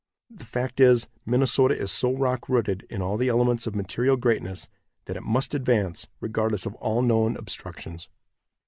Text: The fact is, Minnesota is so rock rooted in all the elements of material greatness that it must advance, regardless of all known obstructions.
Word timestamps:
The 0.31 0.45
fact 0.45 0.79
is, 0.79 1.05
Minnesota 1.27 1.77
is 1.77 1.91
so 1.91 2.11
rock 2.17 2.49
rooted 2.49 2.87
in 2.89 3.03
all 3.03 3.17
the 3.17 3.27
elements 3.29 3.67
of 3.67 3.75
material 3.75 4.17
greatness 4.17 4.67
that 5.05 5.15
it 5.15 5.21
must 5.21 5.53
advance, 5.53 6.07
regardless 6.19 6.65
of 6.65 6.73
all 6.77 7.03
known 7.03 7.37
obstructions. 7.37 8.09